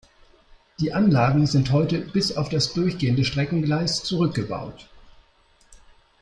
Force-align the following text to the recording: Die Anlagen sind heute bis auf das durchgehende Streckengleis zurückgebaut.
Die 0.79 0.93
Anlagen 0.93 1.45
sind 1.45 1.71
heute 1.71 1.99
bis 1.99 2.35
auf 2.35 2.49
das 2.49 2.73
durchgehende 2.73 3.23
Streckengleis 3.23 4.01
zurückgebaut. 4.01 4.89